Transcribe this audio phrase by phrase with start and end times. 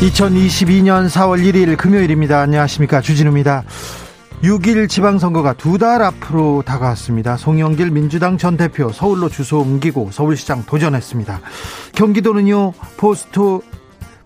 [0.00, 2.38] 2022년 4월 1일 금요일입니다.
[2.40, 3.00] 안녕하십니까.
[3.00, 3.64] 주진우입니다.
[4.44, 7.36] 6.1 지방선거가 두 달 앞으로 다가왔습니다.
[7.36, 11.40] 송영길 민주당 전 대표 서울로 주소 옮기고 서울시장 도전했습니다.
[11.96, 13.58] 경기도는요, 포스트,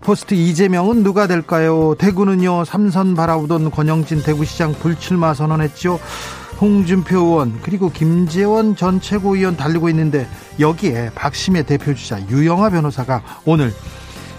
[0.02, 1.94] 포스트 이재명은 누가 될까요?
[1.98, 5.98] 대구는요, 삼선 바라보던 권영진 대구시장 불출마 선언했죠.
[6.60, 10.28] 홍준표 의원 그리고 김재원 전 최고위원 달리고 있는데
[10.60, 13.72] 여기에 박심의 대표 주자 유영아 변호사가 오늘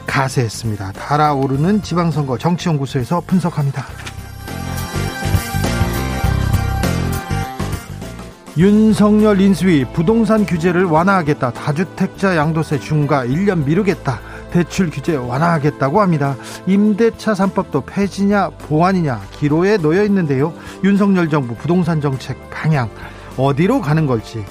[0.05, 0.91] 가세했습니다.
[0.93, 3.85] 달아오르는 지방선거 정치연구소에서 분석합니다.
[8.55, 11.53] 윤석열 인수위 부동산 규제를 완화하겠다.
[11.53, 14.19] 다주택자 양도세 중과 1년 미루겠다.
[14.51, 16.35] 대출 규제 완화하겠다고 합니다.
[16.67, 20.53] 임대차 3법도 폐지냐 보완이냐 기로에 놓여 있는데요.
[20.83, 22.91] 윤석열 정부 부동산 정책 방향
[23.37, 24.45] 어디로 가는 걸지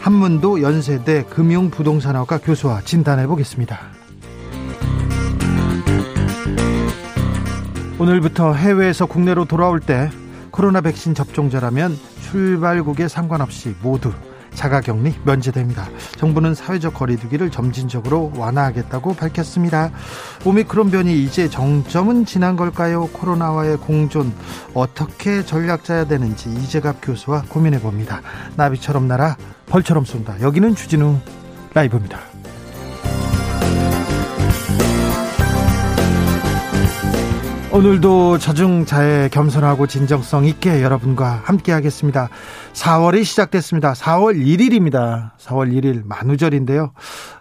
[0.00, 3.95] 한문도 연세대 금융부동산학과 교수와 진단해 보겠습니다.
[8.06, 10.08] 오늘부터 해외에서 국내로 돌아올 때
[10.52, 14.12] 코로나 백신 접종자라면 출발국에 상관없이 모두
[14.54, 15.88] 자가격리 면제됩니다.
[16.16, 19.90] 정부는 사회적 거리두기를 점진적으로 완화하겠다고 밝혔습니다.
[20.44, 23.08] 오미크론 변이 이제 정점은 지난 걸까요?
[23.08, 24.32] 코로나와의 공존
[24.72, 28.22] 어떻게 전략 짜야 되는지 이재갑 교수와 고민해 봅니다.
[28.54, 30.40] 나비처럼 날아 벌처럼 쏜다.
[30.42, 31.18] 여기는 주진우
[31.74, 32.20] 라이브입니다.
[37.76, 42.30] 오늘도 자중자애 겸손하고 진정성 있게 여러분과 함께 하겠습니다.
[42.72, 43.92] 4월이 시작됐습니다.
[43.92, 45.36] 4월 1일입니다.
[45.36, 46.94] 4월 1일 만우절인데요.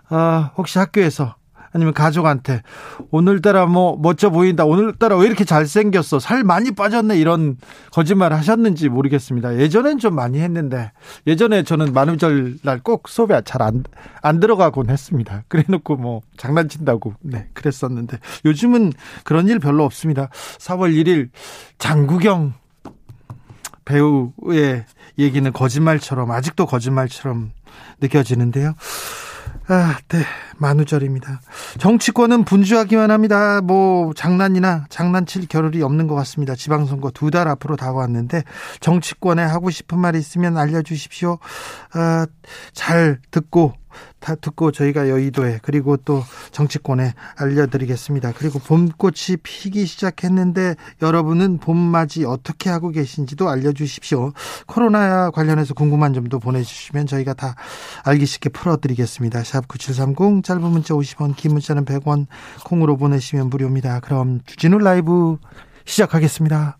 [0.09, 1.35] 아, 혹시 학교에서
[1.75, 2.61] 아니면 가족한테
[3.11, 4.63] 오늘따라 뭐 멋져 보인다.
[4.63, 6.19] 오늘따라 왜 이렇게 잘생겼어?
[6.19, 7.17] 살 많이 빠졌네.
[7.17, 7.57] 이런
[7.91, 9.57] 거짓말 하셨는지 모르겠습니다.
[9.57, 10.93] 예전엔 좀 많이 했는데
[11.27, 13.83] 예전에 저는 만우절 날 꼭 수업에 잘안
[14.21, 15.43] 안 들어가곤 했습니다.
[15.49, 18.93] 그래 놓고 뭐 장난친다고 네, 그랬었는데 요즘은
[19.23, 20.29] 그런 일 별로 없습니다.
[20.59, 21.29] 4월 1일
[21.79, 22.53] 장구경
[23.85, 24.85] 배우의
[25.17, 27.51] 얘기는 거짓말처럼 아직도 거짓말처럼
[28.01, 28.75] 느껴지는데요.
[29.67, 30.19] 아, 네.
[30.57, 31.41] 만우절입니다.
[31.79, 33.61] 정치권은 분주하기만 합니다.
[33.61, 36.53] 뭐, 장난이나 장난칠 겨를이 없는 것 같습니다.
[36.55, 38.43] 지방선거 두 달 앞으로 다가왔는데,
[38.79, 41.39] 정치권에 하고 싶은 말 있으면 알려주십시오.
[41.93, 42.27] 아,
[42.73, 43.73] 잘 듣고,
[44.25, 48.33] 다 듣고 저희가 여의도에 그리고 또 정치권에 알려드리겠습니다.
[48.35, 54.33] 그리고 봄꽃이 피기 시작했는데 여러분은 봄맞이 어떻게 하고 계신지도 알려주십시오.
[54.65, 57.53] 코로나 관련해서 궁금한 점도 보내주시면 저희가 다
[58.03, 59.43] 알기 쉽게 풀어드리겠습니다.
[59.43, 62.25] 샵 9730 짧은 문자 50원 긴 문자는 100원
[62.63, 63.99] 콩으로 보내시면 무료입니다.
[63.99, 65.37] 그럼 주진우 라이브
[65.85, 66.79] 시작하겠습니다.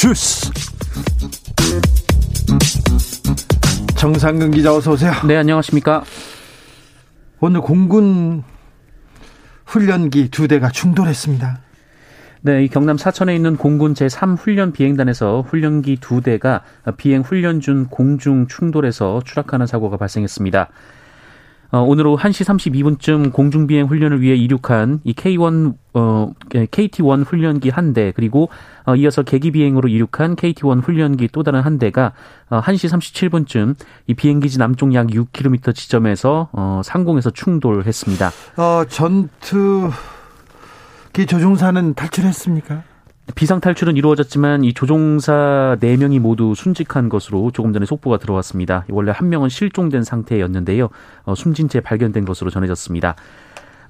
[0.00, 0.50] 주스.
[3.98, 5.12] 정상근 기자 어서 오세요.
[5.26, 6.04] 네, 안녕하십니까?
[7.38, 8.42] 오늘 공군
[9.66, 11.58] 훈련기 두 대가 충돌했습니다.
[12.40, 16.62] 네, 이 경남 사천에 있는 공군 제3훈련 비행단에서 훈련기 두 대가
[16.96, 20.70] 비행 훈련 중 공중 충돌해서 추락하는 사고가 발생했습니다.
[21.72, 27.92] 어, 오늘 오후 1시 32분쯤 공중비행 훈련을 위해 이륙한 이 K1, 어, KT1 훈련기 한
[27.92, 28.48] 대, 그리고
[28.84, 32.12] 어, 이어서 계기 비행으로 이륙한 KT1 훈련기 또 다른 한 대가
[32.48, 33.76] 어, 1시 37분쯤
[34.08, 38.30] 이 비행기지 남쪽 약 6km 지점에서 어, 상공에서 충돌했습니다.
[38.56, 39.90] 어, 전투
[41.12, 42.89] 기 조종사는 탈출했습니까?
[43.34, 48.84] 비상 탈출은 이루어졌지만 이 조종사 4명이 모두 순직한 것으로 조금 전에 속보가 들어왔습니다.
[48.88, 50.88] 원래 한 명은 실종된 상태였는데요.
[51.24, 53.16] 어, 숨진 채 발견된 것으로 전해졌습니다.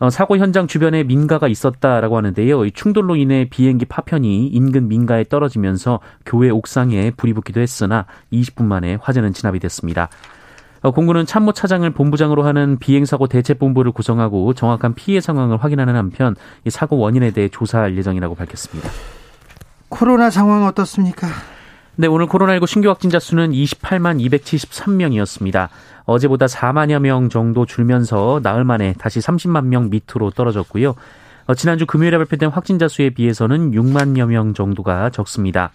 [0.00, 2.64] 어, 사고 현장 주변에 민가가 있었다라고 하는데요.
[2.64, 8.98] 이 충돌로 인해 비행기 파편이 인근 민가에 떨어지면서 교회 옥상에 불이 붙기도 했으나 20분 만에
[9.00, 10.08] 화재는 진압이 됐습니다.
[10.82, 16.34] 어, 공군은 참모 차장을 본부장으로 하는 비행사고 대책본부를 구성하고 정확한 피해 상황을 확인하는 한편
[16.64, 18.88] 이 사고 원인에 대해 조사할 예정이라고 밝혔습니다.
[19.90, 21.26] 코로나 상황 어떻습니까?
[21.96, 25.68] 네, 오늘 코로나19 신규 확진자 수는 28만 273명이었습니다.
[26.04, 30.94] 어제보다 4만여 명 정도 줄면서 나흘 만에 다시 30만 명 밑으로 떨어졌고요.
[31.46, 35.72] 어, 지난주 금요일에 발표된 확진자 수에 비해서는 6만여 명 정도가 적습니다.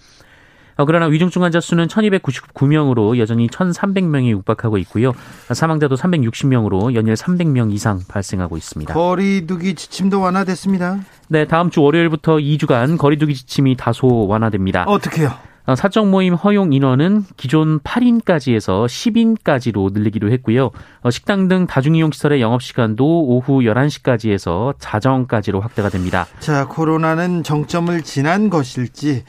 [0.77, 5.13] 어, 그러나 위중증 환자 수는 1299명으로 여전히 1300명이 육박하고 있고요.
[5.51, 8.93] 사망자도 360명으로 연일 300명 이상 발생하고 있습니다.
[8.93, 10.99] 거리두기 지침도 완화됐습니다.
[11.29, 14.83] 네, 다음 주 월요일부터 2주간 거리두기 지침이 다소 완화됩니다.
[14.83, 15.31] 어떻게요?
[15.67, 20.69] 어, 사적 모임 허용 인원은 기존 8인까지 해서 10인까지로 늘리기로 했고요.
[21.01, 26.27] 어, 식당 등 다중이용 시설의 영업 시간도 오후 11시까지 해서 자정까지로 확대가 됩니다.
[26.39, 29.23] 자, 코로나는 정점을 지난 것일지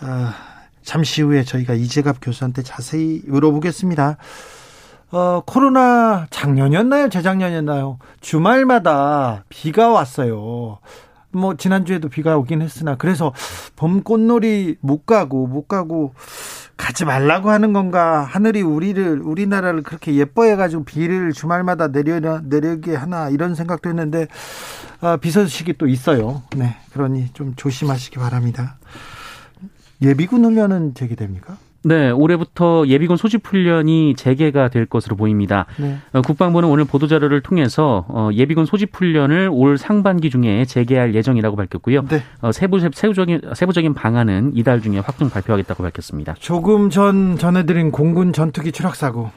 [0.00, 0.28] 어,
[0.90, 4.16] 잠시 후에 저희가 이재갑 교수한테 자세히 물어보겠습니다.
[5.12, 7.10] 어, 코로나 작년이었나요?
[7.10, 8.00] 재작년이었나요?
[8.20, 10.80] 주말마다 비가 왔어요.
[11.30, 13.32] 뭐 지난주에도 비가 오긴 했으나 그래서
[13.76, 16.12] 봄 꽃놀이 못 가고 못 가고
[16.76, 23.28] 가지 말라고 하는 건가 하늘이 우리를 우리나라를 그렇게 예뻐해 가지고 비를 주말마다 내려 내리게 하나
[23.28, 24.26] 이런 생각도 했는데
[25.00, 26.42] 아, 비 소식이 또 있어요.
[26.56, 28.76] 네, 그러니 좀 조심하시기 바랍니다.
[30.02, 31.56] 예비군 훈련은 재개됩니까?
[31.82, 35.64] 네, 올해부터 예비군 소집 훈련이 재개가 될 것으로 보입니다.
[35.78, 35.96] 네.
[36.12, 42.06] 어, 국방부는 오늘 보도자료를 통해서 어, 예비군 소집 훈련을 올 상반기 중에 재개할 예정이라고 밝혔고요.
[42.08, 42.22] 네.
[42.42, 46.34] 어, 세부, 세부적인, 세부적인 방안은 이달 중에 확정 발표하겠다고 밝혔습니다.
[46.38, 49.30] 조금 전 전해드린 공군 전투기 추락사고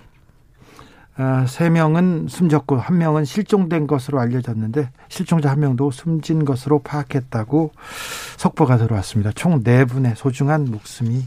[1.16, 7.72] 아, 세 명은 숨졌고 한 명은 실종된 것으로 알려졌는데 실종자 한 명도 숨진 것으로 파악했다고
[8.38, 9.32] 속보가 들어왔습니다.
[9.34, 11.24] 총네 분의 소중한 목숨이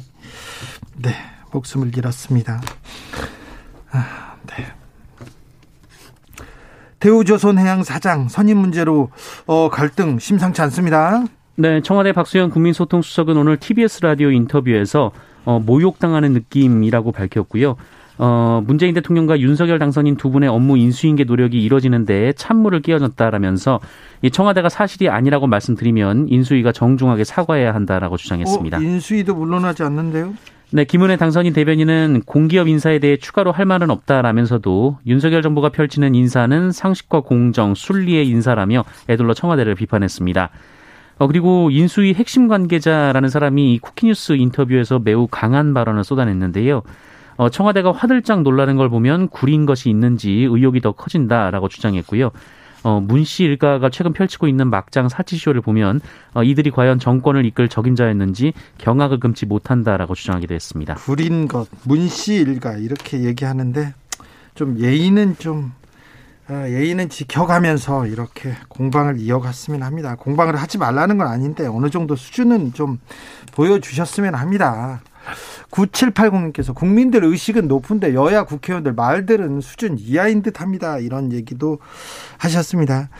[0.96, 1.10] 네
[1.52, 2.60] 목숨을 잃었습니다.
[3.92, 4.66] 아, 네.
[6.98, 9.10] 대우조선해양 사장 선임 문제로
[9.46, 11.24] 어, 갈등 심상치 않습니다.
[11.54, 15.12] 네, 청와대 박수현 국민소통수석은 오늘 TBS 라디오 인터뷰에서
[15.44, 17.76] 어, 모욕당하는 느낌이라고 밝혔고요.
[18.18, 23.80] 어, 문재인 대통령과 윤석열 당선인 두 분의 업무 인수인계 노력이 이뤄지는 데 찬물을 끼얹었다라면서
[24.22, 28.78] 이 청와대가 사실이 아니라고 말씀드리면 인수위가 정중하게 사과해야 한다라고 주장했습니다.
[28.78, 30.34] 어, 인수위도 물러나지 않는데요?
[30.72, 36.72] 네, 김은혜 당선인 대변인은 공기업 인사에 대해 추가로 할 말은 없다라면서도 윤석열 정부가 펼치는 인사는
[36.72, 40.50] 상식과 공정, 순리의 인사라며 애둘러 청와대를 비판했습니다.
[41.18, 46.82] 어, 그리고 인수위 핵심 관계자라는 사람이 이 쿠키뉴스 인터뷰에서 매우 강한 발언을 쏟아냈는데요.
[47.36, 52.30] 어, 청와대가 화들짝 놀라는 걸 보면 구린 것이 있는지 의혹이 더 커진다라고 주장했고요.
[52.82, 56.00] 어, 문씨 일가가 최근 펼치고 있는 막장 사치쇼를 보면
[56.34, 60.94] 어, 이들이 과연 정권을 이끌 적임자였는지 경악을 금치 못한다라고 주장하기도 했습니다.
[60.94, 63.92] 구린 것, 문씨 일가 이렇게 얘기하는데
[64.54, 65.72] 좀 예의는 좀
[66.48, 70.14] 아, 예의는 지켜가면서 이렇게 공방을 이어갔으면 합니다.
[70.14, 73.00] 공방을 하지 말라는 건 아닌데 어느 정도 수준은 좀
[73.52, 75.00] 보여주셨으면 합니다.
[75.70, 80.98] 9780님께서 국민들 의식은 높은데 여야 국회의원들 말들은 수준 이하인 듯 합니다.
[80.98, 81.78] 이런 얘기도
[82.38, 83.10] 하셨습니다.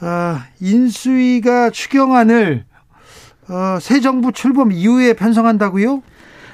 [0.00, 2.64] 어, 인수위가 추경안을
[3.48, 6.02] 어, 새 정부 출범 이후에 편성한다고요?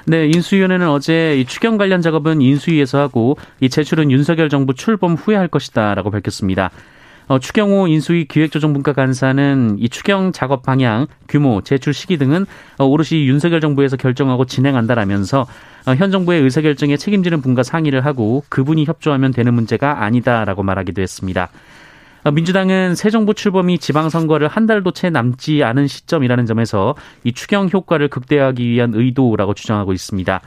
[0.05, 5.35] 네, 인수위원회는 어제 이 추경 관련 작업은 인수위에서 하고 이 제출은 윤석열 정부 출범 후에
[5.35, 6.71] 할 것이다라고 밝혔습니다.
[7.27, 12.45] 어, 추경호 인수위 기획조정분과 간사는 이 추경 작업 방향, 규모, 제출 시기 등은
[12.77, 15.41] 어, 오롯이 윤석열 정부에서 결정하고 진행한다라면서
[15.87, 21.49] 어, 현 정부의 의사결정에 책임지는 분과 상의를 하고 그분이 협조하면 되는 문제가 아니다라고 말하기도 했습니다.
[22.23, 27.69] 어, 민주당은 새 정부 출범이 지방선거를 한 달도 채 남지 않은 시점이라는 점에서 이 추경
[27.71, 30.41] 효과를 극대화하기 위한 의도라고 주장하고 있습니다.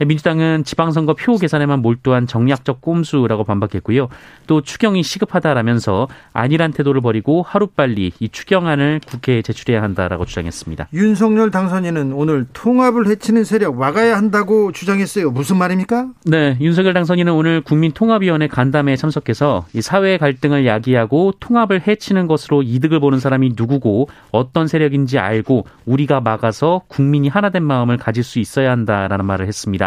[0.00, 4.08] 민주당은 지방선거 표 계산에만 몰두한 정략적 꼼수라고 반박했고요.
[4.46, 10.88] 또 추경이 시급하다라면서 안일한 태도를 버리고 하루빨리 이 추경안을 국회에 제출해야 한다라고 주장했습니다.
[10.92, 15.30] 윤석열 당선인은 오늘 통합을 해치는 세력 막아야 한다고 주장했어요.
[15.30, 16.08] 무슨 말입니까?
[16.24, 23.00] 네, 윤석열 당선인은 오늘 국민통합위원회 간담회에 참석해서 이 사회 갈등을 야기하고 통합을 해치는 것으로 이득을
[23.00, 29.24] 보는 사람이 누구고 어떤 세력인지 알고 우리가 막아서 국민이 하나된 마음을 가질 수 있어야 한다라는
[29.24, 29.81] 말을 했습니다.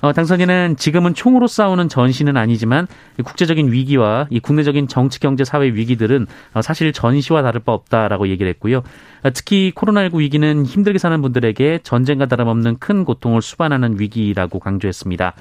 [0.00, 2.86] 어, 당선인은 지금은 총으로 싸우는 전시는 아니지만
[3.24, 8.48] 국제적인 위기와 이 국내적인 정치, 경제, 사회 위기들은 어, 사실 전시와 다를 바 없다라고 얘기를
[8.50, 8.78] 했고요.
[8.78, 15.34] 어, 특히 코로나19 위기는 힘들게 사는 분들에게 전쟁과 다름없는 큰 고통을 수반하는 위기라고 강조했습니다.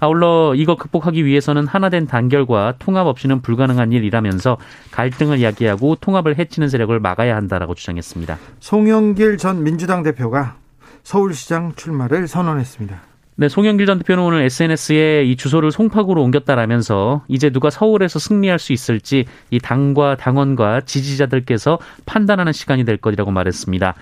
[0.00, 4.58] 아울러 이거 극복하기 위해서는 하나된 단결과 통합 없이는 불가능한 일이라면서
[4.90, 8.36] 갈등을 야기하고 통합을 해치는 세력을 막아야 한다라고 주장했습니다.
[8.58, 10.56] 송영길 전 민주당 대표가
[11.02, 13.12] 서울시장 출마를 선언했습니다.
[13.34, 18.72] 네, 송영길 전 대표는 오늘 SNS에 이 주소를 송파구로 옮겼다라면서 이제 누가 서울에서 승리할 수
[18.72, 23.94] 있을지 이 당과 당원과 지지자들께서 판단하는 시간이 될 것이라고 말했습니다.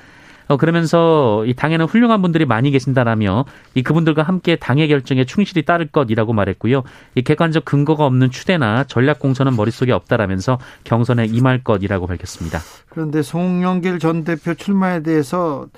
[0.50, 3.44] 어, 그러면서 이 당에는 훌륭한 분들이 많이 계신다라며
[3.76, 6.82] 이 그분들과 함께 당의 결정에 충실히 따를 것이라고 말했고요.
[7.14, 12.58] 이 객관적 근거가 없는 추대나 전략 공천은 머릿속에 없다라면서 경선에 임할 것이라고 밝혔습니다.
[12.88, 15.68] 그런데 송영길 전 대표 출마에 대해서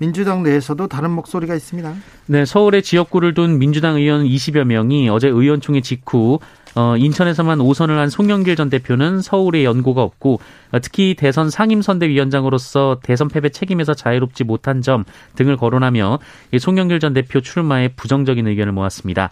[0.00, 1.94] 민주당 내에서도 다른 목소리가 있습니다.
[2.26, 6.38] 네, 서울의 지역구를 둔 민주당 의원 20여 명이 어제 의원총회 직후
[6.74, 10.40] 어, 인천에서만 5선을 한 송영길 전 대표는 서울에 연고가 없고
[10.72, 15.04] 어, 특히 대선 상임선대위원장으로서 대선 패배 책임에서 자유롭지 못한 점
[15.36, 16.18] 등을 거론하며
[16.58, 19.30] 송영길 전 대표 출마에 부정적인 의견을 모았습니다.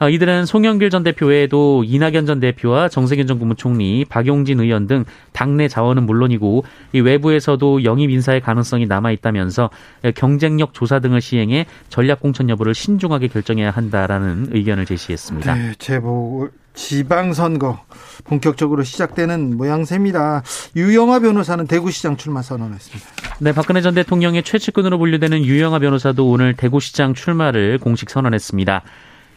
[0.00, 5.04] 어, 이들은 송영길 전 대표 외에도 이낙연 전 대표와 정세균 전 국무총리, 박용진 의원 등
[5.32, 6.64] 당내 자원은 물론이고
[6.94, 9.68] 이 외부에서도 영입 인사의 가능성이 남아 있다면서
[10.14, 15.54] 경쟁력 조사 등을 시행해 전략 공천 여부를 신중하게 결정해야 한다라는 의견을 제시했습니다.
[15.54, 17.80] 네, 제보 지방선거
[18.24, 20.42] 본격적으로 시작되는 모양새입니다.
[20.76, 23.06] 유영아 변호사는 대구시장 출마 선언했습니다.
[23.40, 28.82] 네, 박근혜 전 대통령의 최측근으로 분류되는 유영아 변호사도 오늘 대구시장 출마를 공식 선언했습니다.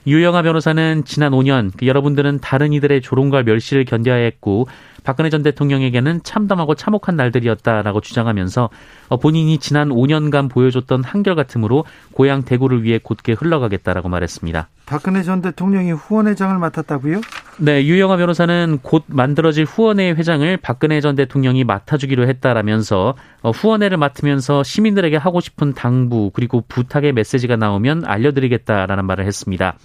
[0.05, 4.67] 유영아 변호사는 지난 5년 그 여러분들은 다른 이들의 조롱과 멸시를 견뎌야 했고
[5.03, 8.69] 박근혜 전 대통령에게는 참담하고 참혹한 날들이었다라고 주장하면서
[9.10, 14.69] 어, 본인이 지난 5년간 보여줬던 한결같음으로 고향 대구를 위해 곧게 흘러가겠다라고 말했습니다.
[14.86, 17.22] 박근혜 전 대통령이 후원회장을 맡았다고요?
[17.60, 24.63] 네, 유영아 변호사는 곧 만들어질 후원회 회장을 박근혜 전 대통령이 맡아주기로 했다라면서 어, 후원회를 맡으면서
[24.63, 29.75] 시민들에게 하고 싶은 당부 그리고 부탁의 메시지가 나오면 알려드리겠다라는 말을 했습니다.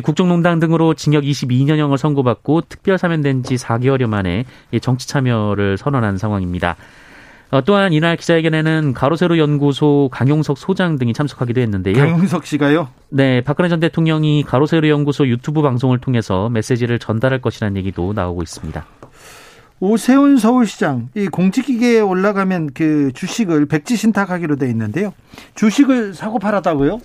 [0.00, 4.44] 국정농단 등으로 징역 22년형을 선고받고 특별 사면된 지 4개월여 만에
[4.80, 6.76] 정치 참여를 선언한 상황입니다.
[7.50, 11.94] 어, 또한 이날 기자회견에는 가로세로 연구소 강용석 소장 등이 참석하기도 했는데요.
[11.94, 12.88] 강용석 씨가요?
[13.10, 18.84] 네, 박근혜 전 대통령이 가로세로 연구소 유튜브 방송을 통해서 메시지를 전달할 것이라는 얘기도 나오고 있습니다.
[19.78, 25.12] 오세훈 서울시장 이 공직기계에 올라가면 그 주식을 백지 신탁하기로 돼 있는데요.
[25.54, 26.98] 주식을 사고 팔았다고요?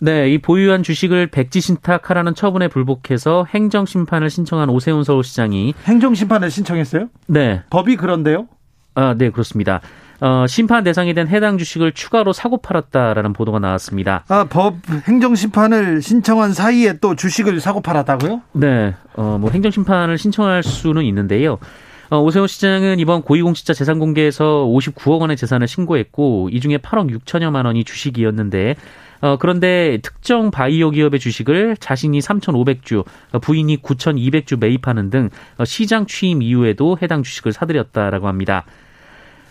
[0.00, 6.50] 네, 이 보유한 주식을 백지 신탁하라는 처분에 불복해서 행정 심판을 신청한 오세훈 서울시장이 행정 심판을
[6.50, 7.08] 신청했어요?
[7.26, 7.62] 네.
[7.70, 8.46] 법이 그런데요?
[8.94, 9.80] 아, 네, 그렇습니다.
[10.20, 14.24] 어, 심판 대상이 된 해당 주식을 추가로 사고 팔았다라는 보도가 나왔습니다.
[14.28, 14.76] 아, 법
[15.06, 18.42] 행정 심판을 신청한 사이에 또 주식을 사고 팔았다고요?
[18.52, 18.94] 네.
[19.14, 21.58] 어, 뭐 행정 심판을 신청할 수는 있는데요.
[22.10, 27.66] 어, 오세훈 시장은 이번 고위공직자 재산 공개에서 59억 원의 재산을 신고했고 이 중에 8억 6천여만
[27.66, 28.76] 원이 주식이었는데
[29.20, 33.04] 어, 그런데 특정 바이오 기업의 주식을 자신이 3,500주,
[33.40, 38.64] 부인이 9,200주 매입하는 등 어, 시장 취임 이후에도 해당 주식을 사들였다라고 합니다.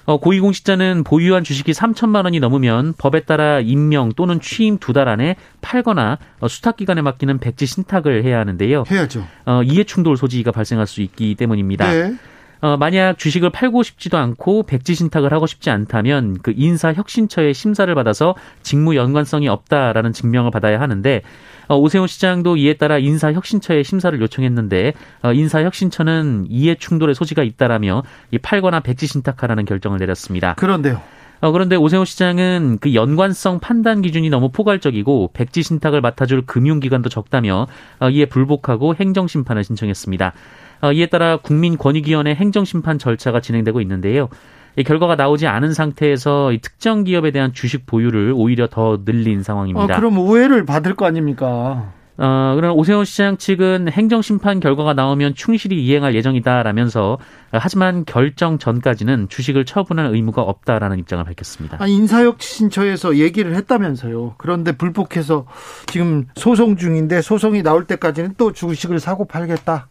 [0.05, 5.35] 어, 고위공직자는 보유한 주식이 3천만 원이 넘으면 법에 따라 임명 또는 취임 두 달 안에
[5.59, 8.85] 팔거나 어, 수탁기관에 맡기는 백지 신탁을 해야 하는데요.
[8.89, 9.27] 해야죠.
[9.45, 11.91] 어, 이해충돌 소지가 발생할 수 있기 때문입니다.
[11.91, 12.15] 네.
[12.61, 17.93] 어, 만약 주식을 팔고 싶지도 않고 백지 신탁을 하고 싶지 않다면 그 인사 혁신처의 심사를
[17.93, 21.21] 받아서 직무 연관성이 없다라는 증명을 받아야 하는데
[21.67, 27.43] 어, 오세훈 시장도 이에 따라 인사 혁신처의 심사를 요청했는데 어, 인사 혁신처는 이해 충돌의 소지가
[27.43, 30.53] 있다라며 이 팔거나 백지 신탁하라는 결정을 내렸습니다.
[30.55, 31.01] 그런데요.
[31.39, 37.67] 어, 그런데 오세훈 시장은 그 연관성 판단 기준이 너무 포괄적이고 백지 신탁을 맡아줄 금융기관도 적다며
[37.99, 40.33] 어, 이에 불복하고 행정심판을 신청했습니다.
[40.81, 44.29] 어, 이에 따라 국민권익위원회 행정심판 절차가 진행되고 있는데요.
[44.75, 49.95] 이 결과가 나오지 않은 상태에서 이 특정 기업에 대한 주식 보유를 오히려 더 늘린 상황입니다.
[49.95, 51.93] 아, 그럼 오해를 받을 거 아닙니까?
[52.19, 57.19] 어, 그럼 오세훈 시장 측은 행정심판 결과가 나오면 충실히 이행할 예정이다라면서
[57.51, 61.77] 하지만 결정 전까지는 주식을 처분할 의무가 없다라는 입장을 밝혔습니다.
[61.79, 64.35] 아, 인사혁 신처에서 얘기를 했다면서요.
[64.37, 65.45] 그런데 불복해서
[65.87, 69.87] 지금 소송 중인데 소송이 나올 때까지는 또 주식을 사고 팔겠다.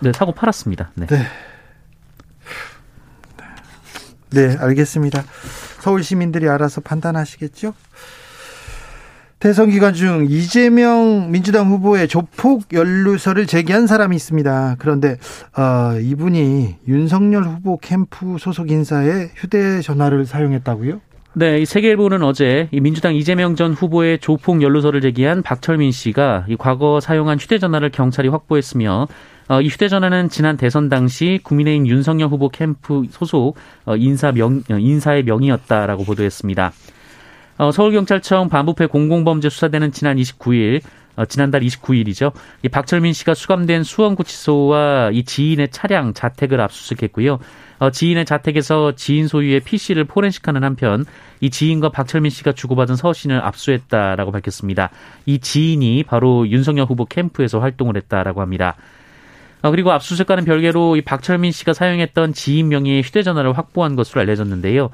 [0.00, 0.90] 네, 사고 팔았습니다.
[0.94, 1.06] 네.
[1.06, 1.26] 네.
[4.30, 5.24] 네, 알겠습니다.
[5.80, 7.74] 서울 시민들이 알아서 판단하시겠죠?
[9.38, 14.76] 대선 기간 중 이재명 민주당 후보의 조폭 연루서를 제기한 사람이 있습니다.
[14.78, 15.18] 그런데
[15.56, 21.00] 어, 이분이 윤석열 후보 캠프 소속 인사의 휴대전화를 사용했다고요?
[21.34, 26.56] 네, 이 세계일보는 어제 이 민주당 이재명 전 후보의 조폭 연루서를 제기한 박철민 씨가 이
[26.56, 29.06] 과거 사용한 휴대전화를 경찰이 확보했으며
[29.48, 34.74] 어, 이 휴대전화는 지난 대선 당시 국민의힘 윤석열 후보 캠프 소속 어, 인사 명 어,
[34.76, 36.72] 인사의 명의였다라고 보도했습니다.
[37.58, 40.82] 어, 서울경찰청 반부패 공공범죄 수사대는 지난 29일
[41.16, 42.32] 어, 지난달 29일이죠.
[42.62, 47.38] 이 박철민 씨가 수감된 수원구치소와 이 지인의 차량 자택을 압수수색했고요.
[47.78, 51.04] 어, 지인의 자택에서 지인 소유의 PC를 포렌식하는 한편
[51.40, 54.90] 이 지인과 박철민 씨가 주고받은 서신을 압수했다라고 밝혔습니다.
[55.24, 58.76] 이 지인이 바로 윤석열 후보 캠프에서 활동을 했다라고 합니다.
[59.66, 64.90] 어, 그리고 압수수색과는 별개로 이 박철민 씨가 사용했던 지인 명의의 휴대전화를 확보한 것으로 알려졌는데요.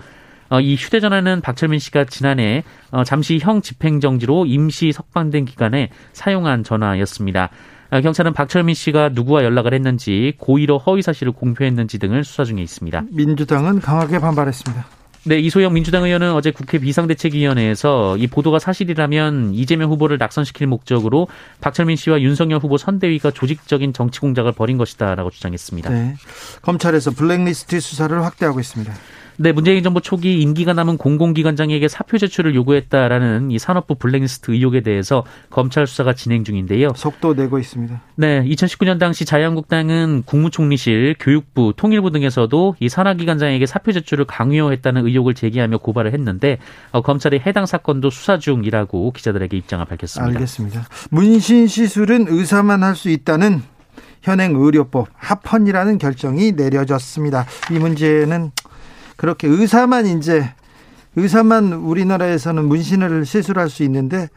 [0.48, 7.50] 어, 이 휴대전화는 박철민 씨가 지난해 어, 잠시 형 집행정지로 임시 석방된 기간에 사용한 전화였습니다.
[7.90, 13.02] 어, 경찰은 박철민 씨가 누구와 연락을 했는지 고의로 허위 사실을 공표했는지 등을 수사 중에 있습니다.
[13.10, 15.01] 민주당은 강하게 반발했습니다.
[15.24, 21.28] 네, 이소영 민주당 의원은 어제 국회 비상대책위원회에서 이 보도가 사실이라면 이재명 후보를 낙선시킬 목적으로
[21.60, 25.90] 박철민 씨와 윤석열 후보 선대위가 조직적인 정치 공작을 벌인 것이다라고 주장했습니다.
[25.90, 26.16] 네,
[26.62, 28.92] 검찰에서 블랙리스트 수사를 확대하고 있습니다.
[29.36, 35.24] 네, 문재인 정부 초기 임기가 남은 공공기관장에게 사표 제출을 요구했다라는 이 산업부 블랙리스트 의혹에 대해서
[35.50, 36.92] 검찰 수사가 진행 중인데요.
[36.94, 38.00] 속도 내고 있습니다.
[38.16, 45.78] 네, 2019년 당시 자유한국당은 국무총리실, 교육부, 통일부 등에서도 이 산하기관장에게 사표 제출을 강요했다는 의혹을 제기하며
[45.78, 46.58] 고발을 했는데
[46.92, 50.34] 어, 검찰이 해당 사건도 수사 중이라고 기자들에게 입장을 밝혔습니다.
[50.38, 50.86] 알겠습니다.
[51.10, 53.62] 문신 시술은 의사만 할 수 있다는
[54.22, 57.46] 현행 의료법 합헌이라는 결정이 내려졌습니다.
[57.70, 58.52] 이 문제는
[59.16, 60.52] 그렇게 의사만 이제
[61.16, 64.28] 의사만 우리나라에서는 문신을 시술할 수 있는데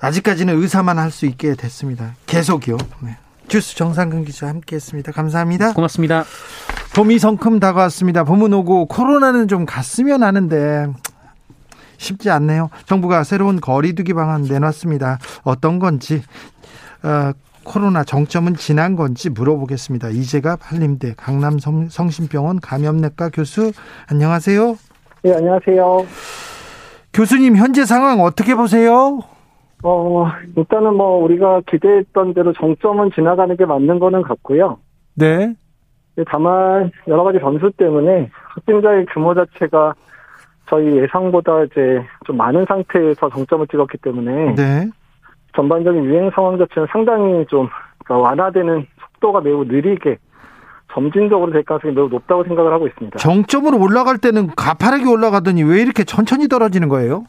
[0.00, 2.14] 아직까지는 의사만 할 수 있게 됐습니다.
[2.26, 2.76] 계속이요.
[3.00, 3.16] 네.
[3.48, 5.12] 주스 정상근 기자 함께했습니다.
[5.12, 5.74] 감사합니다.
[5.74, 6.24] 고맙습니다.
[6.94, 8.24] 봄이 성큼 다가왔습니다.
[8.24, 10.86] 봄은 오고 코로나는 좀 갔으면 하는데
[11.98, 12.70] 쉽지 않네요.
[12.86, 15.18] 정부가 새로운 거리두기 방안 내놨습니다.
[15.42, 16.22] 어떤 건지
[17.02, 17.32] 어,
[17.64, 20.08] 코로나 정점은 지난 건지 물어보겠습니다.
[20.08, 23.72] 이재갑 한림대 강남 성심병원 감염내과 교수
[24.10, 24.76] 안녕하세요.
[25.22, 26.06] 네, 안녕하세요.
[27.12, 29.20] 교수님 현재 상황 어떻게 보세요?
[29.82, 30.26] 어,
[30.56, 34.78] 일단은 뭐 우리가 기대했던 대로 정점은 지나가는 게 맞는 거는 같고요.
[35.14, 35.54] 네.
[36.30, 39.94] 다만 여러 가지 변수 때문에 확진자의 규모 자체가
[40.68, 44.90] 저희 예상보다 이제 좀 많은 상태에서 정점을 찍었기 때문에 네.
[45.54, 47.68] 전반적인 유행 상황 자체는 상당히 좀
[48.04, 50.18] 그러니까 완화되는 속도가 매우 느리게
[50.92, 53.18] 점진적으로 될 가능성이 매우 높다고 생각을 하고 있습니다.
[53.18, 57.24] 정점으로 올라갈 때는 가파르게 올라가더니 왜 이렇게 천천히 떨어지는 거예요?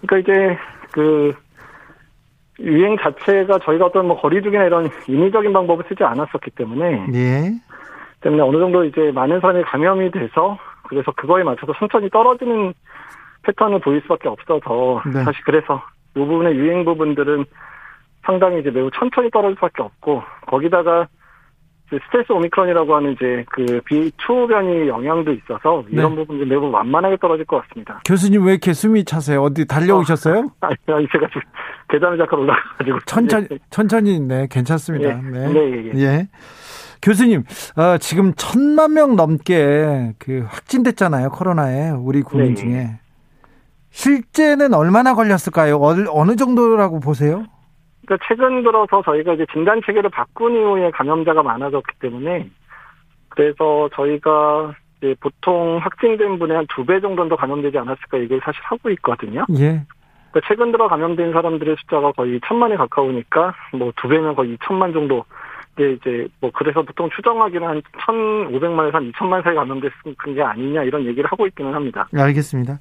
[0.00, 0.58] 그러니까 이제
[0.92, 1.34] 그
[2.60, 7.52] 유행 자체가 저희가 어떤 뭐 거리두기나 이런 인위적인 방법을 쓰지 않았었기 때문에 예.
[8.20, 12.74] 때문에 어느 정도 이제 많은 사람이 감염이 돼서 그래서 그거에 맞춰서 천천히 떨어지는
[13.42, 15.22] 패턴을 보일 수밖에 없어서 네.
[15.22, 15.80] 사실 그래서
[16.16, 17.44] 이 부분의 유행 부분들은
[18.24, 21.08] 상당히 이제 매우 천천히 떨어질 수밖에 없고 거기다가
[21.90, 26.16] 스텔스 오미크론이라고 하는 이제 그 B2 변이 영향도 있어서 이런 네.
[26.16, 28.02] 부분이 매우 완만하게 떨어질 것 같습니다.
[28.04, 29.42] 교수님 왜 이렇게 숨이 차세요?
[29.42, 30.50] 어디 달려오셨어요?
[30.60, 31.40] 어, 아니, 제가 지금
[31.88, 35.08] 계단을 잠깐 올라가가지고 천천히 천천히 네 괜찮습니다.
[35.08, 35.14] 예.
[35.14, 35.48] 네.
[35.48, 36.00] 네, 예, 예.
[36.00, 36.28] 예.
[37.00, 37.44] 교수님,
[37.76, 42.54] 어, 지금 천만 명 넘게 그 확진됐잖아요 코로나에 우리 국민 네.
[42.54, 42.90] 중에.
[43.90, 45.78] 실제는 얼마나 걸렸을까요?
[46.10, 47.44] 어느 정도라고 보세요?
[48.06, 52.48] 그러니까 최근 들어서 저희가 이제 진단 체계를 바꾼 이후에 감염자가 많아졌기 때문에
[53.28, 58.60] 그래서 저희가 이제 보통 확진된 분의 한 두 배 정도는 더 감염되지 않았을까 얘기를 사실
[58.64, 59.44] 하고 있거든요.
[59.58, 59.82] 예.
[60.30, 65.24] 그러니까 최근 들어 감염된 사람들의 숫자가 거의 천만에 가까우니까 뭐 두 배면 거의 2천만 정도
[65.78, 71.06] 게 이제 뭐 그래서 보통 추정하기는 한 1,500만에서 한 2천만 사이 감염됐은 게 아니냐 이런
[71.06, 72.08] 얘기를 하고 있기는 합니다.
[72.14, 72.80] 알겠습니다.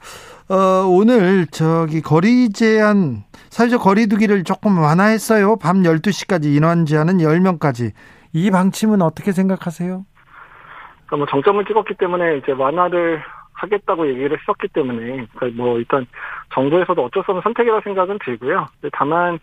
[0.49, 5.57] 어, 오늘 저기 거리 제한 사회적 거리두기를 조금 완화했어요.
[5.57, 7.91] 밤 12시까지 인원 제한은 10명까지.
[8.33, 10.03] 이 방침은 어떻게 생각하세요?
[11.05, 13.21] 그러니까 뭐 정점을 찍었기 때문에 이제 완화를
[13.53, 16.05] 하겠다고 얘기를 했었기 때문에 그러니까 뭐 일단
[16.53, 18.67] 정부에서도 어쩔 수 없는 선택이라고 생각은 들고요.
[18.91, 19.39] 다만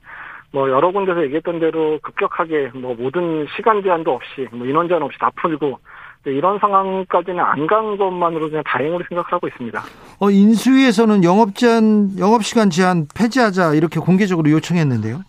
[0.54, 5.18] 뭐 여러 군데서 얘기했던 대로 급격하게 뭐 모든 시간 제한도 없이 뭐 인원 제한 없이
[5.18, 5.80] 다 풀고
[6.26, 9.82] 이런 상황까지는 안 간 것만으로 그냥 다행으로 생각하고 있습니다.
[10.20, 15.22] 어 인수위에서는 영업 제한 영업 시간 제한 폐지하자 이렇게 공개적으로 요청했는데요.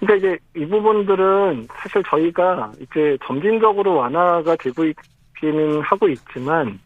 [0.00, 6.80] 그러니까 이제 이 부분들은 사실 저희가 이제 점진적으로 완화가 되고 있기는 하고 있지만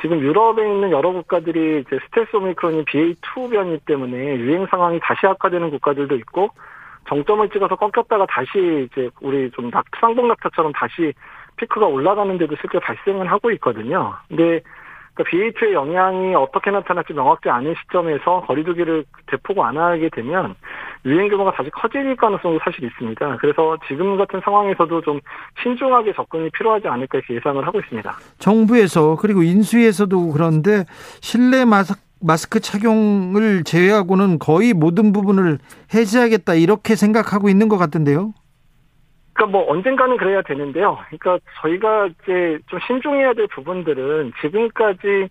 [0.00, 5.70] 지금 유럽에 있는 여러 국가들이 이제 스텔스 오미크론이 BA2 변이 때문에 유행 상황이 다시 악화되는
[5.70, 6.50] 국가들도 있고
[7.08, 11.12] 정점을 찍어서 꺾였다가 다시 이제 우리 좀 낙, 쌍봉 낙타처럼 다시
[11.56, 14.14] 피크가 올라가는데도 실제 발생을 하고 있거든요.
[14.28, 14.60] 근데
[15.14, 20.56] 그러니까 BA2의 영향이 어떻게 나타날지 명확지 않은 시점에서 거리두기를 대폭 완화하게 되면
[21.04, 23.36] 유행 규모가 다시 커질 가능성도 사실 있습니다.
[23.36, 25.20] 그래서 지금 같은 상황에서도 좀
[25.62, 28.12] 신중하게 접근이 필요하지 않을까 이렇게 예상을 하고 있습니다.
[28.38, 30.84] 정부에서 그리고 인수위에서도 그런데
[31.20, 35.58] 실내 마스크 마스크 착용을 제외하고는 거의 모든 부분을
[35.92, 38.32] 해제하겠다 이렇게 생각하고 있는 것 같은데요.
[39.34, 40.96] 그러니까 뭐 언젠가는 그래야 되는데요.
[41.08, 45.28] 그러니까 저희가 이제 좀 신중해야 될 부분들은 지금까지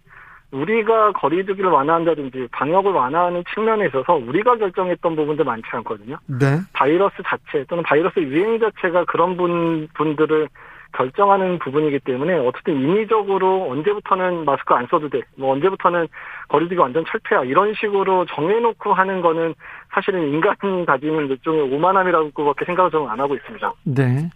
[0.52, 6.18] 우리가 거리두기를 완화한다든지 방역을 완화하는 측면에 있어서 우리가 결정했던 부분들 많지 않거든요.
[6.28, 6.60] 네.
[6.74, 10.48] 바이러스 자체 또는 바이러스 유행 자체가 그런 분 분들을
[10.94, 16.08] 결정하는 부분이기 때문에 어쨌든 인위적으로 언제부터는 마스크 안 써도 돼, 뭐 언제부터는
[16.48, 19.56] 거리두기 완전 철폐야 이런 식으로 정해놓고 하는 거는
[19.94, 23.74] 사실은 인간 가지는 일종의 오만함이라고밖에 생각을 저는 안 하고 있습니다.
[23.86, 24.30] 네.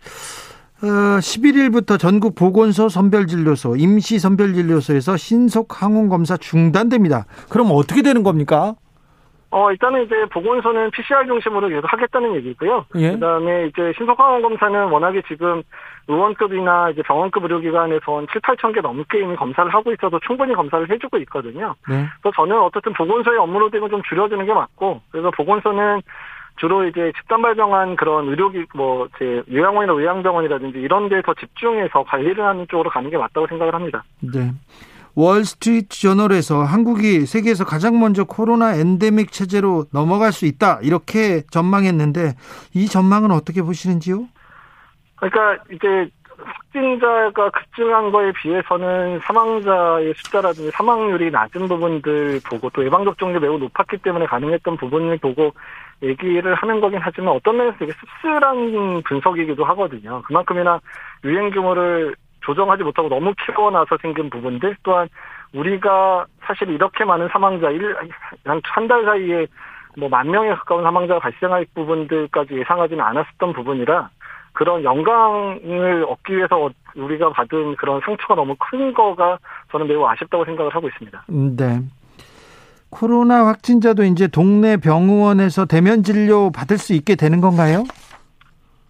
[0.84, 7.26] 어, 11일부터 전국 보건소 선별진료소, 임시 선별진료소에서 신속 항원 검사 중단됩니다.
[7.50, 8.76] 그럼 어떻게 되는 겁니까?
[9.50, 12.86] 어, 일단은 이제 보건소는 PCR 중심으로 계속 하겠다는 얘기고요.
[12.96, 13.12] 예.
[13.12, 15.64] 그 다음에 이제 신속항원 검사는 워낙에 지금
[16.08, 21.18] 의원급이나 이제 병원급 의료기관에선 7, 8천 개 넘게 이미 검사를 하고 있어서 충분히 검사를 해주고
[21.20, 21.76] 있거든요.
[21.90, 22.06] 네.
[22.22, 26.02] 그래서 저는 어쨌든 보건소의 업무로 되고 좀 줄여주는 게 맞고, 그래서 보건소는
[26.58, 32.44] 주로 이제 집단 발병한 그런 의료기, 뭐, 제 요양원이나 의양병원이라든지 이런 데에 더 집중해서 관리를
[32.44, 34.04] 하는 쪽으로 가는 게 맞다고 생각을 합니다.
[34.22, 34.52] 네.
[35.18, 42.36] 월스트리트 저널에서 한국이 세계에서 가장 먼저 코로나 엔데믹 체제로 넘어갈 수 있다 이렇게 전망했는데
[42.76, 44.28] 이 전망은 어떻게 보시는지요?
[45.16, 53.58] 그러니까 이제 확진자가 급증한 거에 비해서는 사망자의 숫자라든지 사망률이 낮은 부분들 보고 또 예방접종률이 매우
[53.58, 55.52] 높았기 때문에 가능했던 부분을 보고
[56.04, 60.22] 얘기를 하는 거긴 하지만 어떤 면에서 되게 씁쓸한 분석이기도 하거든요.
[60.28, 60.80] 그만큼이나
[61.24, 62.16] 유행 규모를
[62.48, 65.08] 조정하지 못하고 너무 키워나서 생긴 부분들 또한
[65.54, 67.68] 우리가 사실 이렇게 많은 사망자
[68.64, 69.46] 한달 사이에
[69.98, 74.10] 뭐 만 명에 가까운 사망자가 발생할 부분들까지 예상하지는 않았었던 부분이라
[74.54, 79.38] 그런 영광을 얻기 위해서 우리가 받은 그런 상처가 너무 큰 거가
[79.72, 81.26] 저는 매우 아쉽다고 생각을 하고 있습니다.
[81.28, 81.82] 네.
[82.90, 87.84] 코로나 확진자도 이제 동네 병원에서 대면 진료 받을 수 있게 되는 건가요?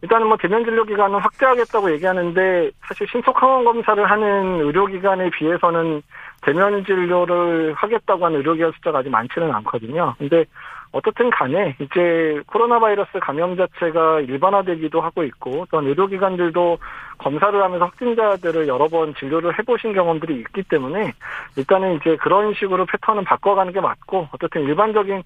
[0.02, 6.04] 일단은 뭐 대면 진료 기간을 확대하겠다고 얘기하는데 사실 신속 항원 검사를 하는 의료기관에 비해서는
[6.42, 10.14] 대면 진료를 하겠다고 하는 의료기관 숫자가 아직 많지는 않거든요.
[10.20, 10.46] 근데
[10.92, 16.78] 어떻든 간에 이제 코로나 바이러스 감염 자체가 일반화되기도 하고 있고 또한 의료기관들도
[17.18, 21.14] 검사를 하면서 확진자들을 여러 번 진료를 해보신 경험들이 있기 때문에
[21.58, 25.24] 일단은 이제 그런 식으로 패턴은 바꿔가는 게 맞고 어떻든 일반적인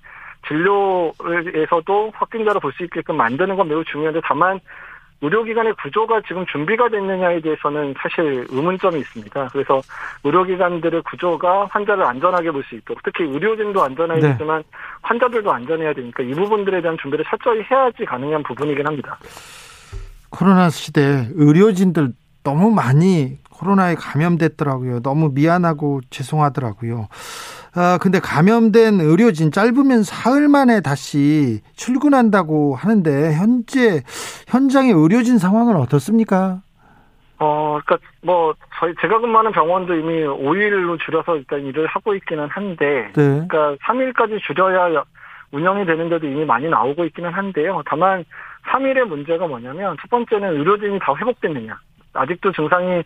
[0.48, 4.60] 진료에서도 확진자를 볼수 있게끔 만드는 건 매우 중요한데 다만
[5.24, 9.50] 의료기관의 구조가 지금 준비가 됐느냐에 대해서는 사실 의문점이 있습니다.
[9.52, 9.80] 그래서
[10.24, 14.64] 의료기관들의 구조가 환자를 안전하게 볼 수 있도록 특히 의료진도 안전해야 네.
[15.04, 19.18] 환자들도 안전해야 되니까 이 부분들에 대한 준비를 철저히 해야지 가능한 부분이긴 합니다.
[20.32, 25.02] 코로나 시대 의료진들 너무 많이 코로나에 감염됐더라고요.
[25.02, 27.08] 너무 미안하고 죄송하더라고요.
[27.76, 34.02] 아, 근데 감염된 의료진 짧으면 사흘 만에 다시 출근한다고 하는데 현재
[34.48, 36.62] 현장의 의료진 상황은 어떻습니까?
[37.38, 43.12] 어, 그러니까 뭐 저희 제가 근무하는 병원도 이미 5일로 줄여서 일단 일을 하고 있기는 한데,
[43.16, 43.48] 네.
[43.48, 45.04] 그러니까 3일까지 줄여야
[45.52, 47.82] 운영이 되는데도 이미 많이 나오고 있기는 한데요.
[47.86, 48.24] 다만
[48.72, 51.80] 3일의 문제가 뭐냐면 첫 번째는 의료진이 다 회복됐느냐.
[52.14, 53.04] 아직도 증상이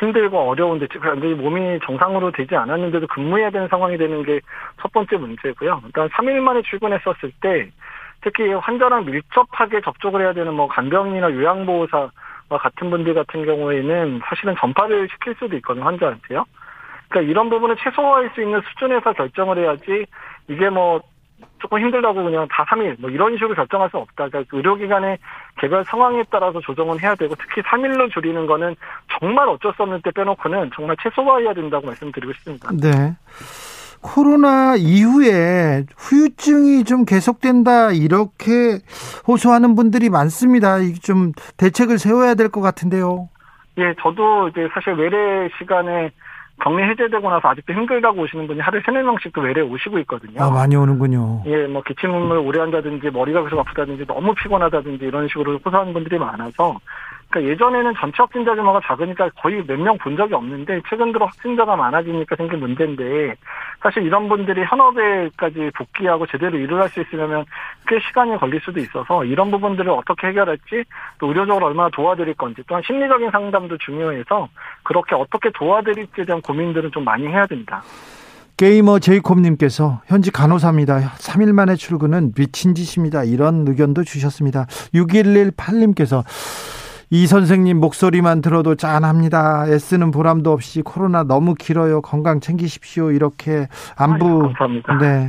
[0.00, 4.40] 힘들고 어려운데 완전히 몸이 정상으로 되지 않았는데도 근무해야 되는 상황이 되는 게
[4.80, 5.82] 첫 번째 문제고요.
[5.84, 7.70] 일단 3일 만에 출근했었을 때
[8.20, 12.10] 특히 환자랑 밀접하게 접촉을 해야 되는 뭐 간병인이나 요양보호사와
[12.58, 16.44] 같은 분들 같은 경우에는 사실은 전파를 시킬 수도 있거든요, 환자한테요.
[17.08, 20.06] 그러니까 이런 부분을 최소화할 수 있는 수준에서 결정을 해야지
[20.48, 21.00] 이게 뭐
[21.60, 24.28] 조금 힘들다고 그냥 다 3일 뭐 이런 식으로 결정할 수 없다.
[24.28, 25.18] 그러니까 의료기관의
[25.60, 28.76] 개별 상황에 따라서 조정은 해야 되고 특히 3일로 줄이는 거는
[29.18, 32.70] 정말 어쩔 수 없는 때 빼놓고는 정말 최소화해야 된다고 말씀드리고 싶습니다.
[32.72, 33.16] 네.
[34.00, 38.78] 코로나 이후에 후유증이 좀 계속된다 이렇게
[39.26, 40.76] 호소하는 분들이 많습니다.
[41.02, 43.28] 좀 대책을 세워야 될 것 같은데요.
[43.78, 46.10] 예, 저도 이제 사실 외래 시간에
[46.60, 50.42] 격리 해제되고 나서 아직도 힘들다고 오시는 분이 하루에 세네 명씩도 외래 오시고 있거든요.
[50.42, 51.42] 아, 많이 오는군요.
[51.46, 56.78] 예, 뭐 기침을 오래 한다든지 머리가 계속 아프다든지 너무 피곤하다든지 이런 식으로 호소하는 분들이 많아서
[57.30, 61.76] 그러니까 예전에는 전체 확진자 규모가 작으니까 거의 몇 명 본 적이 없는데 최근 들어 확진자가
[61.76, 63.34] 많아지니까 생긴 문제인데
[63.82, 67.44] 사실 이런 분들이 현업에까지 복귀하고 제대로 일을 할 수 있으려면
[67.86, 70.84] 꽤 시간이 걸릴 수도 있어서 이런 부분들을 어떻게 해결할지
[71.18, 74.48] 또 의료적으로 얼마나 도와드릴 건지 또한 심리적인 상담도 중요해서
[74.82, 77.82] 그렇게 어떻게 도와드릴지에 대한 고민들은 좀 많이 해야 됩니다.
[78.56, 80.98] 게이머 제이콥님께서 현직 간호사입니다.
[81.18, 83.22] 3일 만에 출근은 미친 짓입니다.
[83.22, 84.66] 이런 의견도 주셨습니다.
[84.94, 86.24] 6118님께서
[87.10, 89.64] 이 선생님 목소리만 들어도 짠합니다.
[89.68, 92.02] 애쓰는 보람도 없이 코로나 너무 길어요.
[92.02, 93.12] 건강 챙기십시오.
[93.12, 93.66] 이렇게
[93.96, 94.98] 안부 감사합니다.
[94.98, 95.28] 네.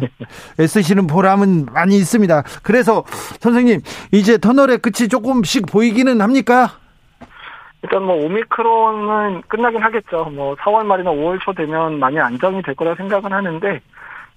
[0.60, 2.44] 애쓰시는 보람은 많이 있습니다.
[2.64, 3.04] 그래서
[3.40, 3.80] 선생님
[4.12, 6.72] 이제 터널의 끝이 조금씩 보이기는 합니까?
[7.82, 10.26] 일단 뭐 오미크론은 끝나긴 하겠죠.
[10.36, 13.82] 뭐 4월 말이나 5월 초 되면 많이 안정이 될 거라 생각은 하는데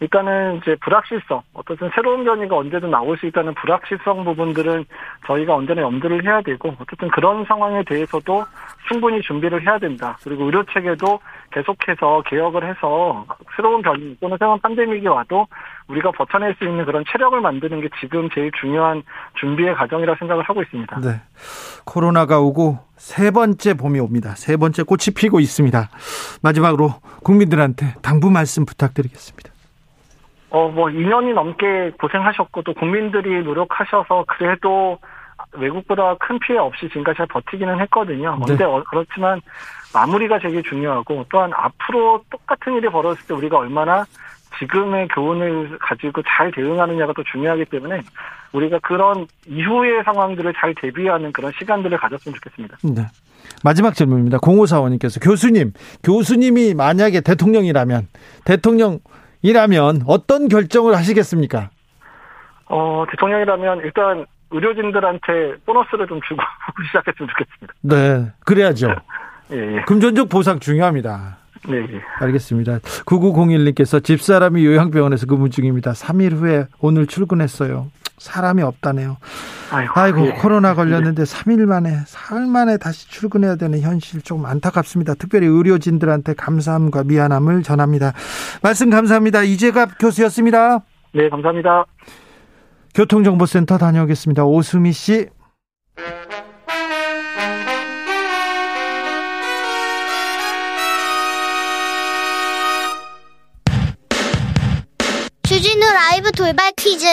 [0.02, 4.84] 일단은 이제 불확실성, 어떤 새로운 변이가 언제든 나올 수 있다는 불확실성 부분들은
[5.28, 8.44] 저희가 언제나 염두를 해야 되고, 어쨌든 그런 상황에 대해서도
[8.88, 10.18] 충분히 준비를 해야 된다.
[10.24, 11.20] 그리고 의료 체계도
[11.52, 15.46] 계속해서 개혁을 해서 새로운 변이 또는 새로운 팬데믹이 와도
[15.86, 19.04] 우리가 버텨낼 수 있는 그런 체력을 만드는 게 지금 제일 중요한
[19.38, 20.98] 준비의 과정이라 생각을 하고 있습니다.
[20.98, 21.20] 네.
[21.84, 24.34] 코로나가 오고 세 번째 봄이 옵니다.
[24.34, 25.90] 세 번째 꽃이 피고 있습니다.
[26.42, 29.51] 마지막으로 국민들한테 당부 말씀 부탁드리겠습니다.
[30.52, 34.98] 어, 뭐, 2년이 넘게 고생하셨고, 또 국민들이 노력하셔서 그래도
[35.52, 38.36] 외국보다 큰 피해 없이 지금까지 잘 버티기는 했거든요.
[38.36, 38.44] 네.
[38.46, 39.40] 근데 어, 그렇지만
[39.94, 44.04] 마무리가 되게 중요하고, 또한 앞으로 똑같은 일이 벌어졌을 때 우리가 얼마나
[44.58, 48.02] 지금의 교훈을 가지고 잘 대응하느냐가 또 중요하기 때문에
[48.52, 52.76] 우리가 그런 이후의 상황들을 잘 대비하는 그런 시간들을 가졌으면 좋겠습니다.
[52.84, 53.06] 네.
[53.64, 54.36] 마지막 질문입니다.
[54.38, 55.72] 0545님께서 교수님,
[56.04, 58.08] 교수님이 만약에 대통령이라면
[58.44, 58.98] 대통령
[59.42, 61.70] 이라면 어떤 결정을 하시겠습니까?
[62.66, 66.40] 어, 대통령이라면 일단 의료진들한테 보너스를 좀 주고
[66.86, 67.74] 시작했으면 좋겠습니다.
[67.82, 68.94] 네, 그래야죠.
[69.52, 69.82] 예, 예.
[69.82, 71.38] 금전적 보상 중요합니다.
[71.68, 72.00] 네, 예.
[72.20, 72.78] 알겠습니다.
[72.78, 75.92] 9901님께서 집사람이 요양병원에서 근무 중입니다.
[75.92, 77.88] 3일 후에 오늘 출근했어요.
[78.22, 79.16] 사람이 없다네요.
[79.70, 80.30] 아이고, 아이고, 예.
[80.32, 85.14] 코로나 걸렸는데 3일 만에, 사흘 만에 다시 출근해야 되는 현실 좀 안타깝습니다.
[85.14, 88.12] 특별히 의료진들한테 감사함과 미안함을 전합니다.
[88.62, 89.42] 말씀 감사합니다.
[89.42, 90.80] 이재갑 교수였습니다.
[91.14, 91.86] 네, 감사합니다.
[92.94, 94.44] 교통정보센터 다녀오겠습니다.
[94.44, 95.28] 오수미 씨.
[105.44, 107.06] 주진우 라이브 돌발 퀴즈.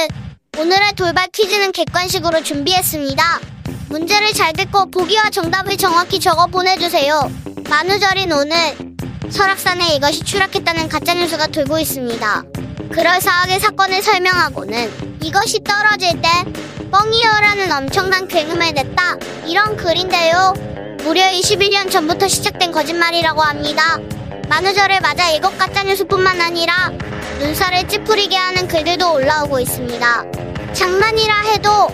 [0.59, 3.39] 오늘의 돌발 퀴즈는 객관식으로 준비했습니다.
[3.87, 7.31] 문제를 잘 듣고 보기와 정답을 정확히 적어 보내주세요.
[7.69, 8.55] 만우절인 오늘
[9.29, 12.43] 설악산에 이것이 추락했다는 가짜뉴스가 돌고 있습니다.
[12.91, 16.27] 그럴싸하게 사건을 설명하고는 이것이 떨어질 때
[16.91, 19.15] 뻥이요라는 엄청난 굉음을 냈다.
[19.47, 20.53] 이런 글인데요.
[21.03, 23.97] 무려 21년 전부터 시작된 거짓말이라고 합니다.
[24.49, 26.91] 만우절을 맞아 이것 가짜뉴스뿐만 아니라
[27.39, 30.25] 눈살을 찌푸리게 하는 글들도 올라오고 있습니다.
[30.73, 31.87] 장난이라 해도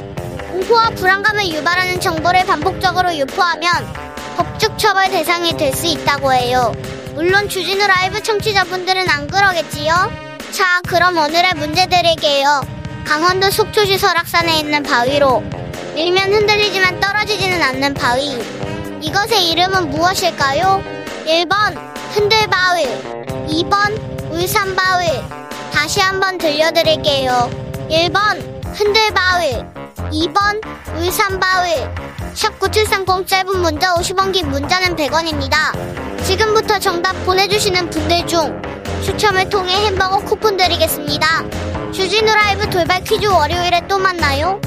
[0.52, 3.72] 공포와 불안감을 유발하는 정보를 반복적으로 유포하면
[4.38, 6.74] 법적 처벌 대상이 될 수 있다고 해요.
[7.14, 10.12] 물론 주진우 라이브 청취자분들은 안 그러겠지요?
[10.52, 12.62] 자, 그럼 오늘의 문제 드릴게요.
[13.06, 15.42] 강원도 속초시 설악산에 있는 바위로
[15.94, 18.38] 밀면 흔들리지만 떨어지지는 않는 바위.
[19.02, 20.82] 이것의 이름은 무엇일까요?
[21.26, 22.86] 1번 흔들바위
[23.50, 25.22] 2번 울산바위
[25.74, 27.50] 다시 한번 들려드릴게요.
[27.90, 28.42] 1번
[28.74, 29.66] 흔들바위
[30.14, 30.62] 2번
[30.96, 31.74] 울산바위
[32.34, 36.24] 샵9730 짧은 문자 50원 긴 문자는 100원입니다.
[36.24, 38.62] 지금부터 정답 보내주시는 분들 중
[39.04, 41.44] 추첨을 통해 햄버거 쿠폰 드리겠습니다.
[41.92, 44.62] 주진우 라이브 돌발 퀴즈 월요일에 또 만나요